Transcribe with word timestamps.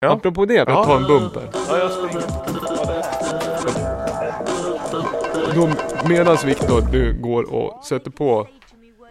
Ja. 0.00 0.12
Apropå 0.12 0.44
det, 0.44 0.54
för 0.54 0.72
att 0.72 0.78
Ja. 0.78 0.84
ta 0.84 0.96
en 0.96 1.06
bumper. 1.06 1.48
Ja, 1.68 1.78
jag. 1.78 1.90
Då, 5.54 5.68
medans 6.08 6.44
Viktor, 6.44 6.80
du 6.92 7.12
går 7.20 7.54
och 7.54 7.84
sätter 7.84 8.10
på, 8.10 8.48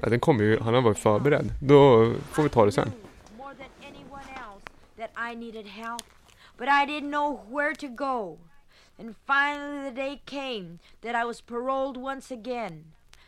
ja, 0.00 0.08
den 0.08 0.20
kommer 0.20 0.44
ju, 0.44 0.60
han 0.60 0.74
har 0.74 0.80
varit 0.82 0.98
förberedd. 0.98 1.52
Då 1.60 2.12
får 2.32 2.42
vi 2.42 2.48
ta 2.48 2.64
det 2.64 2.72
sen. 2.72 2.92
I 5.32 5.34
needed 5.36 5.66
help, 5.66 6.02
but 6.58 6.68
I 6.68 6.86
didn't 6.86 7.10
know 7.10 7.40
where 7.50 7.74
to 7.74 7.88
go. 7.88 8.38
And 8.98 9.14
finally, 9.26 9.90
the 9.90 9.96
day 9.96 10.20
came 10.24 10.78
that 11.02 11.14
I 11.22 11.24
was 11.26 11.40
paroled 11.40 11.96
once 11.96 12.34
again 12.34 12.84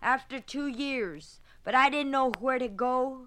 after 0.00 0.40
two 0.40 0.68
years, 0.68 1.40
but 1.64 1.74
I 1.74 1.90
didn't 1.90 2.10
know 2.10 2.32
where 2.40 2.58
to 2.58 2.68
go. 2.68 3.26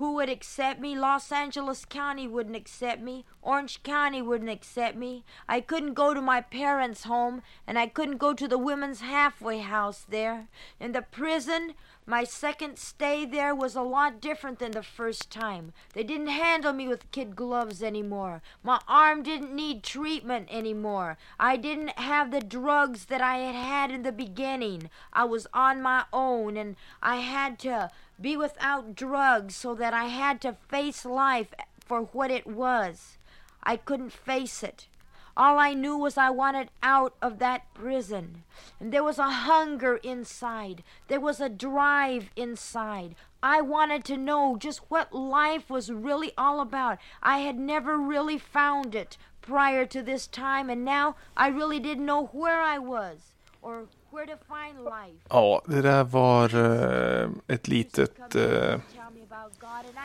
Who 0.00 0.14
would 0.14 0.30
accept 0.30 0.80
me? 0.80 0.96
Los 0.96 1.30
Angeles 1.30 1.84
County 1.84 2.26
wouldn't 2.26 2.56
accept 2.56 3.02
me. 3.02 3.26
Orange 3.42 3.82
County 3.82 4.22
wouldn't 4.22 4.48
accept 4.48 4.96
me. 4.96 5.26
I 5.46 5.60
couldn't 5.60 5.92
go 5.92 6.14
to 6.14 6.22
my 6.22 6.40
parents' 6.40 7.04
home, 7.04 7.42
and 7.66 7.78
I 7.78 7.86
couldn't 7.86 8.16
go 8.16 8.32
to 8.32 8.48
the 8.48 8.56
women's 8.56 9.02
halfway 9.02 9.58
house 9.58 10.06
there. 10.08 10.48
In 10.80 10.92
the 10.92 11.02
prison, 11.02 11.74
my 12.10 12.24
second 12.24 12.76
stay 12.76 13.24
there 13.24 13.54
was 13.54 13.76
a 13.76 13.82
lot 13.82 14.20
different 14.20 14.58
than 14.58 14.72
the 14.72 14.82
first 14.82 15.30
time. 15.30 15.72
They 15.92 16.02
didn't 16.02 16.26
handle 16.26 16.72
me 16.72 16.88
with 16.88 17.08
kid 17.12 17.36
gloves 17.36 17.84
anymore. 17.84 18.42
My 18.64 18.80
arm 18.88 19.22
didn't 19.22 19.54
need 19.54 19.84
treatment 19.84 20.48
anymore. 20.50 21.18
I 21.38 21.56
didn't 21.56 21.96
have 22.00 22.32
the 22.32 22.40
drugs 22.40 23.04
that 23.04 23.20
I 23.20 23.36
had 23.36 23.54
had 23.54 23.90
in 23.92 24.02
the 24.02 24.10
beginning. 24.10 24.90
I 25.12 25.22
was 25.22 25.46
on 25.54 25.82
my 25.82 26.02
own 26.12 26.56
and 26.56 26.74
I 27.00 27.18
had 27.18 27.60
to 27.60 27.92
be 28.20 28.36
without 28.36 28.96
drugs 28.96 29.54
so 29.54 29.76
that 29.76 29.94
I 29.94 30.06
had 30.06 30.40
to 30.40 30.56
face 30.68 31.04
life 31.04 31.54
for 31.78 32.00
what 32.00 32.32
it 32.32 32.44
was. 32.44 33.18
I 33.62 33.76
couldn't 33.76 34.10
face 34.10 34.64
it. 34.64 34.88
All 35.36 35.58
I 35.58 35.74
knew 35.74 35.96
was 35.96 36.18
I 36.18 36.30
wanted 36.30 36.70
out 36.82 37.14
of 37.22 37.38
that 37.38 37.62
prison. 37.74 38.44
And 38.80 38.92
there 38.92 39.04
was 39.04 39.18
a 39.18 39.30
hunger 39.30 39.96
inside. 39.96 40.82
There 41.08 41.20
was 41.20 41.40
a 41.40 41.48
drive 41.48 42.30
inside. 42.36 43.14
I 43.42 43.60
wanted 43.62 44.04
to 44.04 44.16
know 44.16 44.56
just 44.58 44.80
what 44.90 45.14
life 45.14 45.70
was 45.70 45.90
really 45.90 46.32
all 46.36 46.60
about. 46.60 46.98
I 47.22 47.38
had 47.38 47.58
never 47.58 47.96
really 47.96 48.38
found 48.38 48.94
it 48.94 49.16
prior 49.40 49.86
to 49.86 50.02
this 50.02 50.26
time, 50.26 50.68
and 50.68 50.84
now 50.84 51.16
I 51.36 51.48
really 51.48 51.80
didn't 51.80 52.04
know 52.04 52.26
where 52.32 52.60
I 52.60 52.78
was 52.78 53.34
or 53.62 53.86
where 54.10 54.26
to 54.26 54.36
find 54.48 54.84
life. 54.84 55.20
Ja, 55.30 55.62
det 55.66 55.82
där 55.82 56.04
var 56.04 56.54
eh, 56.54 57.30
ett 57.48 57.68
litet 57.68 58.34
eh, 58.34 58.80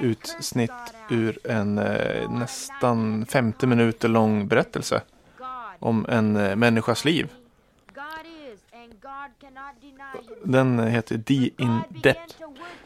utsnitt 0.00 0.94
ur 1.10 1.38
en 1.46 1.78
eh, 1.78 2.30
nästan 2.30 3.26
50 3.26 3.66
minuter 3.66 4.08
lång 4.08 4.48
berättelse 4.48 5.02
om 5.84 6.06
en 6.08 6.36
eh, 6.36 6.56
människas 6.56 7.04
liv. 7.04 7.28
Den 10.44 10.78
heter 10.78 11.18
The 11.18 11.50
In 11.56 11.80
Depth. 12.02 12.36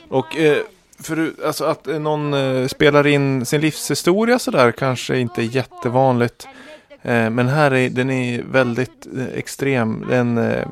Och 0.09 0.37
eh, 0.37 0.63
för, 1.01 1.33
alltså 1.47 1.65
att 1.65 1.87
eh, 1.87 1.99
någon 1.99 2.35
eh, 2.35 2.67
spelar 2.67 3.07
in 3.07 3.47
sin 3.47 3.61
livshistoria 3.61 4.39
sådär 4.39 4.73
kanske 4.73 5.19
inte 5.19 5.43
är 5.43 5.45
jättevanligt. 5.45 6.49
Eh, 7.03 7.31
men 7.31 7.49
här 7.49 7.75
är 7.75 7.91
den 7.91 8.11
är 8.11 8.43
väldigt 8.43 9.07
eh, 9.17 9.27
extrem. 9.27 10.11
En, 10.11 10.39
eh, 10.39 10.67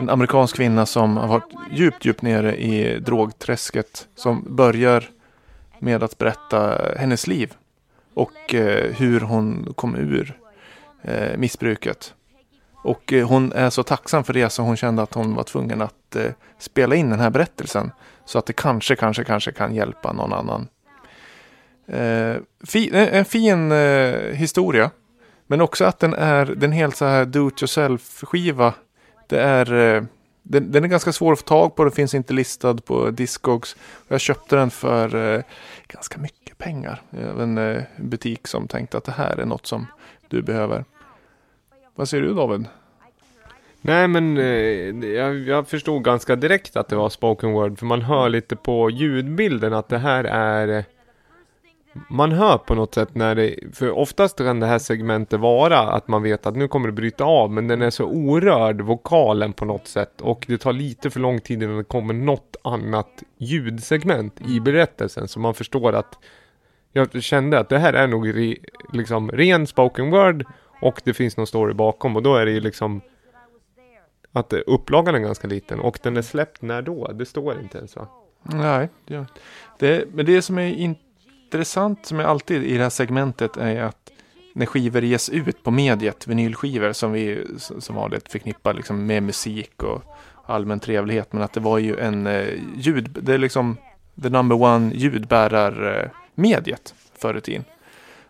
en 0.00 0.10
amerikansk 0.10 0.56
kvinna 0.56 0.86
som 0.86 1.16
har 1.16 1.28
varit 1.28 1.52
djupt, 1.72 2.04
djupt 2.04 2.22
nere 2.22 2.56
i 2.56 2.98
drogträsket. 2.98 4.08
Som 4.14 4.44
börjar 4.56 5.10
med 5.78 6.02
att 6.02 6.18
berätta 6.18 6.78
hennes 6.96 7.26
liv. 7.26 7.54
Och 8.14 8.54
eh, 8.54 8.92
hur 8.92 9.20
hon 9.20 9.72
kom 9.74 9.96
ur 9.96 10.38
eh, 11.06 11.36
missbruket. 11.36 12.14
Och 12.84 13.12
eh, 13.12 13.28
hon 13.28 13.52
är 13.52 13.70
så 13.70 13.82
tacksam 13.82 14.24
för 14.24 14.32
det 14.32 14.50
så 14.50 14.62
hon 14.62 14.76
kände 14.76 15.02
att 15.02 15.14
hon 15.14 15.34
var 15.34 15.42
tvungen 15.42 15.82
att 15.82 16.16
eh, 16.16 16.32
spela 16.58 16.94
in 16.94 17.10
den 17.10 17.20
här 17.20 17.30
berättelsen. 17.30 17.90
Så 18.24 18.38
att 18.38 18.46
det 18.46 18.52
kanske, 18.52 18.96
kanske, 18.96 19.24
kanske 19.24 19.52
kan 19.52 19.74
hjälpa 19.74 20.12
någon 20.12 20.32
annan. 20.32 20.68
Eh, 21.88 22.36
fi, 22.66 22.90
en, 22.92 23.08
en 23.08 23.24
fin 23.24 23.72
eh, 23.72 24.32
historia. 24.32 24.90
Men 25.46 25.60
också 25.60 25.84
att 25.84 25.98
den 25.98 26.14
är 26.14 26.46
den 26.46 26.72
helt 26.72 26.96
så 26.96 27.04
här 27.04 27.24
do 27.24 27.48
it 27.48 27.62
yourself 27.62 28.24
skiva. 28.24 28.74
Det 29.26 29.40
är, 29.40 29.72
eh, 29.72 30.02
den, 30.42 30.72
den 30.72 30.84
är 30.84 30.88
ganska 30.88 31.12
svår 31.12 31.32
att 31.32 31.38
få 31.38 31.44
tag 31.44 31.76
på. 31.76 31.84
Den 31.84 31.92
finns 31.92 32.14
inte 32.14 32.34
listad 32.34 32.74
på 32.74 33.10
Discogs. 33.10 33.76
Jag 34.08 34.20
köpte 34.20 34.56
den 34.56 34.70
för 34.70 35.34
eh, 35.36 35.42
ganska 35.88 36.18
mycket 36.18 36.58
pengar. 36.58 37.02
Eh, 37.10 37.40
en 37.40 37.58
eh, 37.58 37.82
butik 37.96 38.46
som 38.46 38.68
tänkte 38.68 38.96
att 38.98 39.04
det 39.04 39.12
här 39.12 39.36
är 39.36 39.46
något 39.46 39.66
som 39.66 39.86
du 40.28 40.42
behöver. 40.42 40.84
Vad 41.96 42.08
säger 42.08 42.22
du 42.22 42.34
David? 42.34 42.66
Nej 43.80 44.08
men 44.08 44.38
eh, 44.38 45.08
jag, 45.08 45.38
jag 45.38 45.68
förstod 45.68 46.04
ganska 46.04 46.36
direkt 46.36 46.76
att 46.76 46.88
det 46.88 46.96
var 46.96 47.08
spoken 47.08 47.52
word. 47.52 47.78
För 47.78 47.86
man 47.86 48.02
hör 48.02 48.28
lite 48.28 48.56
på 48.56 48.90
ljudbilden 48.90 49.72
att 49.72 49.88
det 49.88 49.98
här 49.98 50.24
är... 50.24 50.84
Man 52.08 52.32
hör 52.32 52.58
på 52.58 52.74
något 52.74 52.94
sätt 52.94 53.14
när 53.14 53.34
det... 53.34 53.56
För 53.72 53.90
oftast 53.90 54.38
kan 54.38 54.60
det 54.60 54.66
här 54.66 54.78
segmentet 54.78 55.40
vara 55.40 55.78
att 55.78 56.08
man 56.08 56.22
vet 56.22 56.46
att 56.46 56.56
nu 56.56 56.68
kommer 56.68 56.86
det 56.86 56.92
bryta 56.92 57.24
av. 57.24 57.50
Men 57.50 57.68
den 57.68 57.82
är 57.82 57.90
så 57.90 58.04
orörd, 58.04 58.80
vokalen 58.80 59.52
på 59.52 59.64
något 59.64 59.86
sätt. 59.86 60.20
Och 60.20 60.44
det 60.48 60.58
tar 60.58 60.72
lite 60.72 61.10
för 61.10 61.20
lång 61.20 61.40
tid 61.40 61.62
innan 61.62 61.76
det 61.76 61.84
kommer 61.84 62.14
något 62.14 62.56
annat 62.64 63.22
ljudsegment 63.38 64.40
i 64.48 64.60
berättelsen. 64.60 65.28
Så 65.28 65.40
man 65.40 65.54
förstår 65.54 65.92
att... 65.92 66.18
Jag 66.92 67.22
kände 67.22 67.58
att 67.58 67.68
det 67.68 67.78
här 67.78 67.92
är 67.92 68.06
nog 68.06 68.36
re, 68.36 68.56
liksom 68.92 69.30
ren 69.30 69.66
spoken 69.66 70.10
word. 70.10 70.44
Och 70.80 71.00
det 71.04 71.14
finns 71.14 71.36
någon 71.36 71.46
story 71.46 71.74
bakom. 71.74 72.16
Och 72.16 72.22
då 72.22 72.36
är 72.36 72.46
det 72.46 72.52
ju 72.52 72.60
liksom 72.60 73.00
att 74.32 74.52
upplagan 74.52 75.14
är 75.14 75.18
ganska 75.18 75.48
liten 75.48 75.80
och 75.80 75.98
den 76.02 76.16
är 76.16 76.22
släppt 76.22 76.62
när 76.62 76.82
då? 76.82 77.12
Det 77.12 77.26
står 77.26 77.60
inte 77.60 77.78
ens 77.78 77.96
va? 77.96 78.08
Nej, 78.42 78.88
det, 79.06 79.26
det, 79.78 80.14
men 80.14 80.26
det 80.26 80.42
som 80.42 80.58
är 80.58 80.66
intressant 80.66 82.06
som 82.06 82.20
är 82.20 82.24
alltid 82.24 82.64
i 82.64 82.76
det 82.76 82.82
här 82.82 82.90
segmentet 82.90 83.56
är 83.56 83.82
att 83.82 84.10
när 84.52 84.66
skivor 84.66 85.04
ges 85.04 85.28
ut 85.28 85.62
på 85.62 85.70
mediet, 85.70 86.26
vinylskivor 86.26 86.92
som 86.92 87.12
vi 87.12 87.46
som 87.58 87.96
vanligt 87.96 88.32
förknippar 88.32 88.74
liksom 88.74 89.06
med 89.06 89.22
musik 89.22 89.82
och 89.82 90.02
allmän 90.46 90.80
trevlighet. 90.80 91.32
Men 91.32 91.42
att 91.42 91.52
det 91.52 91.60
var 91.60 91.78
ju 91.78 91.98
en 91.98 92.26
eh, 92.26 92.48
ljud, 92.76 93.18
det 93.22 93.34
är 93.34 93.38
liksom 93.38 93.76
the 94.22 94.28
number 94.28 94.62
one 94.62 94.94
ljudbärarmediet 94.94 96.94
eh, 96.96 97.18
förr 97.18 97.36
i 97.36 97.40
tiden. 97.40 97.64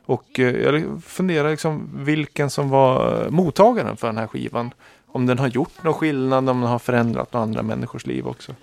Och 0.06 0.40
eh, 0.40 0.56
jag 0.56 1.02
funderar 1.04 1.50
liksom 1.50 1.90
vilken 1.92 2.50
som 2.50 2.70
var 2.70 3.22
eh, 3.24 3.30
mottagaren 3.30 3.96
för 3.96 4.06
den 4.06 4.16
här 4.16 4.26
skivan. 4.26 4.70
Om 5.06 5.26
den 5.26 5.38
har 5.38 5.48
gjort 5.48 5.82
någon 5.82 5.94
skillnad, 5.94 6.48
om 6.48 6.60
den 6.60 6.70
har 6.70 6.78
förändrat 6.78 7.32
några 7.32 7.42
andra 7.42 7.62
människors 7.62 8.06
liv 8.06 8.26
också. 8.26 8.54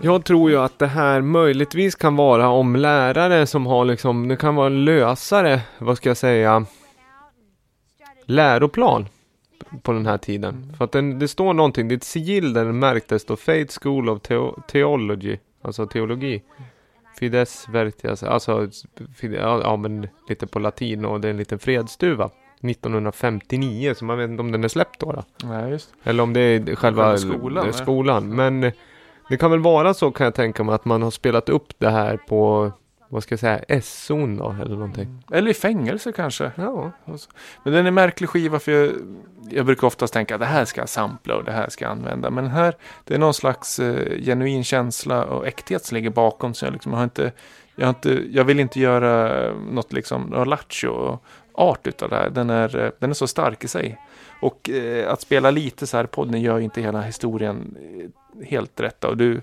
Jag 0.00 0.24
tror 0.24 0.50
ju 0.50 0.58
att 0.58 0.78
det 0.78 0.86
här 0.86 1.20
möjligtvis 1.20 1.94
kan 1.94 2.16
vara 2.16 2.48
om 2.48 2.76
lärare 2.76 3.46
som 3.46 3.66
har 3.66 3.84
liksom, 3.84 4.28
det 4.28 4.36
kan 4.36 4.54
vara 4.54 4.66
en 4.66 4.84
lösare, 4.84 5.60
vad 5.78 5.96
ska 5.96 6.10
jag 6.10 6.16
säga, 6.16 6.66
läroplan 8.24 9.06
på 9.82 9.92
den 9.92 10.06
här 10.06 10.18
tiden. 10.18 10.74
För 10.78 10.84
att 10.84 10.92
den, 10.92 11.18
det 11.18 11.28
står 11.28 11.54
någonting, 11.54 11.88
det 11.88 11.94
är 11.94 11.96
ett 11.96 12.04
sigill 12.04 12.52
där 12.52 12.64
det 12.64 12.72
märktes 12.72 13.24
då 13.24 13.36
Faith 13.36 13.78
School 13.82 14.08
of 14.08 14.18
Theo- 14.18 14.62
Theology, 14.68 15.36
alltså 15.62 15.86
teologi. 15.86 16.42
Fides 17.18 17.68
Vertias, 17.68 18.22
alltså 18.22 18.68
ja, 19.20 19.76
men 19.76 20.08
lite 20.28 20.46
på 20.46 20.58
latin 20.58 21.04
och 21.04 21.20
det 21.20 21.28
är 21.28 21.30
en 21.30 21.36
liten 21.36 21.58
fredstuva. 21.58 22.30
1959, 22.62 23.94
så 23.96 24.04
man 24.04 24.18
vet 24.18 24.30
inte 24.30 24.40
om 24.40 24.52
den 24.52 24.64
är 24.64 24.68
släppt 24.68 25.00
då. 25.00 25.12
då. 25.12 25.22
Nej, 25.44 25.70
just 25.70 25.94
Eller 26.02 26.22
om 26.22 26.32
det 26.32 26.40
är 26.40 26.76
själva 26.76 27.18
skolan, 27.18 27.72
skolan. 27.72 28.34
Men 28.34 28.72
det 29.28 29.36
kan 29.36 29.50
väl 29.50 29.60
vara 29.60 29.94
så 29.94 30.10
kan 30.10 30.24
jag 30.24 30.34
tänka 30.34 30.64
mig 30.64 30.74
att 30.74 30.84
man 30.84 31.02
har 31.02 31.10
spelat 31.10 31.48
upp 31.48 31.72
det 31.78 31.90
här 31.90 32.16
på, 32.16 32.72
vad 33.12 33.22
ska 33.22 33.32
jag 33.32 33.40
säga, 33.40 33.60
S-zon 33.68 34.36
då 34.36 34.56
eller 34.62 34.74
någonting. 34.74 35.24
Eller 35.32 35.50
i 35.50 35.54
fängelse 35.54 36.12
kanske. 36.12 36.50
Ja. 36.54 36.90
Men 37.64 37.72
den 37.72 37.86
är 37.86 37.90
märklig 37.90 38.28
skiva 38.28 38.58
för 38.58 38.72
jag, 38.72 38.92
jag 39.50 39.66
brukar 39.66 39.86
oftast 39.86 40.12
tänka 40.12 40.34
att 40.34 40.40
det 40.40 40.46
här 40.46 40.64
ska 40.64 40.80
jag 40.80 40.88
sampla 40.88 41.36
och 41.36 41.44
det 41.44 41.52
här 41.52 41.68
ska 41.68 41.84
jag 41.84 41.92
använda. 41.92 42.30
Men 42.30 42.46
här, 42.46 42.74
det 43.04 43.14
är 43.14 43.18
någon 43.18 43.34
slags 43.34 43.78
eh, 43.78 44.22
genuin 44.22 44.64
känsla 44.64 45.24
och 45.24 45.46
äkthet 45.46 45.84
som 45.84 45.94
ligger 45.94 46.10
bakom. 46.10 46.54
Så 46.54 46.64
jag, 46.64 46.72
liksom 46.72 46.92
har 46.92 47.04
inte, 47.04 47.32
jag, 47.76 47.86
har 47.86 47.90
inte, 47.90 48.22
jag 48.30 48.44
vill 48.44 48.60
inte 48.60 48.80
göra 48.80 49.54
något 49.54 49.92
liksom, 49.92 50.44
lattjo 50.46 51.18
art 51.52 51.86
utav 51.86 52.08
det 52.08 52.16
här. 52.16 52.30
Den 52.30 52.50
är, 52.50 52.84
eh, 52.84 52.90
den 52.98 53.10
är 53.10 53.14
så 53.14 53.26
stark 53.26 53.64
i 53.64 53.68
sig. 53.68 53.98
Och 54.40 54.70
eh, 54.70 55.12
att 55.12 55.20
spela 55.20 55.50
lite 55.50 55.86
så 55.86 55.96
här 55.96 56.04
i 56.04 56.06
podden 56.06 56.40
gör 56.40 56.58
ju 56.58 56.64
inte 56.64 56.80
hela 56.80 57.00
historien 57.00 57.76
eh, 57.80 58.46
helt 58.46 58.80
rätta. 58.80 59.08
Och 59.08 59.16
du 59.16 59.42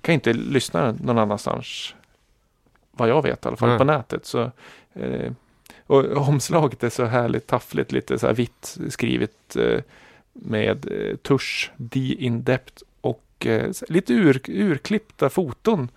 kan 0.00 0.14
inte 0.14 0.32
lyssna 0.32 0.94
någon 1.00 1.18
annanstans. 1.18 1.94
Vad 2.96 3.08
jag 3.08 3.22
vet 3.22 3.44
i 3.44 3.48
alla 3.48 3.56
fall 3.56 3.68
Nej. 3.68 3.78
på 3.78 3.84
nätet. 3.84 4.26
Så, 4.26 4.50
eh, 4.92 5.32
och 5.86 6.16
omslaget 6.28 6.84
är 6.84 6.90
så 6.90 7.04
härligt 7.04 7.46
taffligt, 7.46 7.92
lite 7.92 8.18
så 8.18 8.26
här 8.26 8.34
vitt 8.34 8.78
skrivet 8.88 9.56
eh, 9.56 9.80
med 10.32 10.92
eh, 10.92 11.16
tusch, 11.16 11.72
D 11.76 12.16
in 12.18 12.44
depth 12.44 12.82
och 13.00 13.46
eh, 13.46 13.70
lite 13.88 14.12
ur, 14.12 14.40
urklippta 14.48 15.30
foton. 15.30 15.88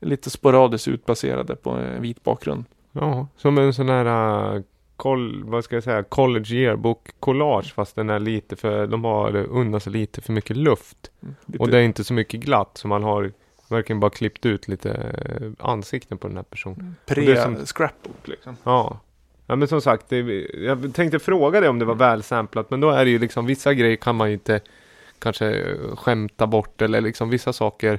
Lite 0.00 0.30
sporadiskt 0.30 0.88
utbaserade 0.88 1.56
på 1.56 1.70
en 1.70 2.02
vit 2.02 2.24
bakgrund. 2.24 2.64
Ja, 2.92 3.26
som 3.36 3.58
en 3.58 3.74
sån 3.74 3.88
här 3.88 4.54
uh, 4.54 4.62
col, 4.96 5.44
vad 5.44 5.64
ska 5.64 5.76
jag 5.76 5.84
säga, 5.84 6.02
college 6.02 6.54
yearbook 6.54 7.08
collage 7.20 7.74
fast 7.74 7.96
den 7.96 8.10
är 8.10 8.18
lite 8.18 8.56
för, 8.56 8.86
de 8.86 9.04
har 9.04 9.36
undan 9.36 9.80
sig 9.80 9.92
lite 9.92 10.20
för 10.20 10.32
mycket 10.32 10.56
luft. 10.56 11.10
Lite, 11.46 11.58
Och 11.58 11.68
det 11.68 11.78
är 11.78 11.82
inte 11.82 12.04
så 12.04 12.14
mycket 12.14 12.40
glatt 12.40 12.70
så 12.74 12.88
man 12.88 13.02
har 13.02 13.32
verkligen 13.70 14.00
bara 14.00 14.10
klippt 14.10 14.46
ut 14.46 14.68
lite 14.68 14.90
eh, 14.92 15.66
ansikten 15.68 16.18
på 16.18 16.28
den 16.28 16.36
här 16.36 16.44
personen. 16.44 16.96
det 17.04 17.12
är 17.32 17.42
som- 17.42 17.56
pre-scrapbook 17.56 18.24
liksom. 18.28 18.56
Ja. 18.64 19.00
Ja 19.46 19.56
men 19.56 19.68
som 19.68 19.80
sagt, 19.80 20.08
det, 20.08 20.18
jag 20.54 20.94
tänkte 20.94 21.18
fråga 21.18 21.60
dig 21.60 21.68
om 21.68 21.78
det 21.78 21.84
var 21.84 21.94
välsamplat 21.94 22.70
men 22.70 22.80
då 22.80 22.90
är 22.90 23.04
det 23.04 23.10
ju 23.10 23.18
liksom 23.18 23.46
vissa 23.46 23.74
grejer 23.74 23.96
kan 23.96 24.16
man 24.16 24.28
ju 24.28 24.34
inte 24.34 24.60
kanske 25.18 25.46
eh, 25.54 25.96
skämta 25.96 26.46
bort 26.46 26.82
eller 26.82 27.00
liksom 27.00 27.30
vissa 27.30 27.52
saker 27.52 27.98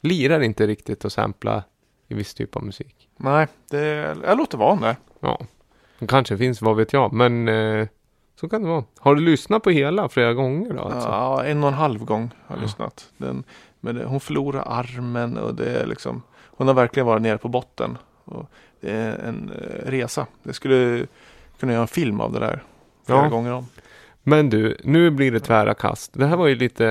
lirar 0.00 0.40
inte 0.40 0.66
riktigt 0.66 1.04
att 1.04 1.12
sampla 1.12 1.62
i 2.08 2.14
viss 2.14 2.34
typ 2.34 2.56
av 2.56 2.64
musik. 2.64 3.08
Nej, 3.16 3.46
det, 3.70 4.16
jag 4.26 4.38
låter 4.38 4.58
vara 4.58 4.76
där. 4.76 4.96
Ja, 5.20 5.40
det 5.98 6.06
kanske 6.06 6.36
finns, 6.38 6.62
vad 6.62 6.76
vet 6.76 6.92
jag, 6.92 7.12
men 7.12 7.48
eh, 7.48 7.86
så 8.40 8.48
kan 8.48 8.62
det 8.62 8.68
vara. 8.68 8.84
Har 8.98 9.14
du 9.14 9.20
lyssnat 9.22 9.62
på 9.62 9.70
hela 9.70 10.08
flera 10.08 10.34
gånger 10.34 10.72
då? 10.74 10.80
Alltså? 10.80 11.08
Ja, 11.08 11.44
en 11.44 11.62
och 11.62 11.68
en 11.68 11.74
halv 11.74 12.04
gång 12.04 12.30
har 12.46 12.56
jag 12.56 12.58
Ja. 12.58 12.62
lyssnat. 12.62 13.10
Den, 13.16 13.44
men 13.84 13.94
det, 13.94 14.04
hon 14.04 14.20
förlorar 14.20 14.64
armen 14.66 15.38
och 15.38 15.54
det 15.54 15.80
är 15.80 15.86
liksom 15.86 16.22
Hon 16.56 16.66
har 16.66 16.74
verkligen 16.74 17.06
varit 17.06 17.22
nere 17.22 17.38
på 17.38 17.48
botten. 17.48 17.98
Och 18.24 18.50
det 18.80 18.90
är 18.90 19.18
en 19.18 19.50
eh, 19.50 19.90
resa. 19.90 20.26
Det 20.42 20.52
skulle 20.52 21.06
kunna 21.60 21.72
göra 21.72 21.82
en 21.82 21.88
film 21.88 22.20
av 22.20 22.32
det 22.32 22.38
där. 22.38 22.62
Flera 23.06 23.22
Ja. 23.22 23.28
gånger 23.28 23.52
om. 23.52 23.66
Men 24.22 24.50
du, 24.50 24.76
nu 24.84 25.10
blir 25.10 25.32
det 25.32 25.40
tvära 25.40 25.74
kast. 25.74 26.12
Det 26.14 26.26
här 26.26 26.36
var 26.36 26.46
ju 26.46 26.54
lite 26.54 26.86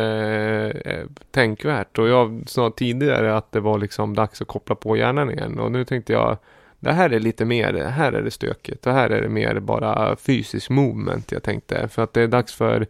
eh, 0.85 1.05
tänkvärt 1.31 1.97
och 1.99 2.07
jag 2.07 2.43
sa 2.47 2.71
tidigare 2.75 3.37
att 3.37 3.51
det 3.51 3.59
var 3.59 3.77
liksom 3.77 4.15
dags 4.15 4.41
att 4.41 4.47
koppla 4.47 4.75
på 4.75 4.97
hjärnan 4.97 5.31
igen 5.31 5.59
och 5.59 5.71
nu 5.71 5.85
tänkte 5.85 6.13
jag 6.13 6.37
det 6.79 6.91
här 6.91 7.09
är 7.09 7.19
lite 7.19 7.45
mer, 7.45 7.73
här 7.73 8.13
är 8.13 8.21
det 8.21 8.31
stökigt 8.31 8.87
och 8.87 8.93
här 8.93 9.09
är 9.09 9.21
det 9.21 9.29
mer 9.29 9.59
bara 9.59 10.15
fysisk 10.15 10.69
movement 10.69 11.31
jag 11.31 11.43
tänkte 11.43 11.87
för 11.87 12.03
att 12.03 12.13
det 12.13 12.21
är 12.21 12.27
dags 12.27 12.53
för 12.53 12.87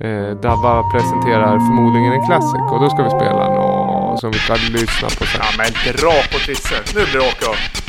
eh, 0.00 0.30
Dabba 0.42 0.82
presenterar 0.92 1.58
förmodligen 1.58 2.12
en 2.12 2.26
classic 2.26 2.60
och 2.72 2.80
då 2.80 2.90
ska 2.90 3.02
vi 3.02 3.10
spela 3.10 3.54
något 3.54 4.20
som 4.20 4.30
vi 4.30 4.38
ska 4.38 4.54
lyssna 4.54 5.08
på 5.08 5.24
sen. 5.24 5.40
Ja 5.40 5.50
men 5.58 5.94
dra 5.96 6.14
på 6.32 6.38
trissor! 6.38 6.78
Nu 6.94 7.04
blir 7.04 7.20
det 7.20 7.28
åka 7.28 7.46
av. 7.50 7.83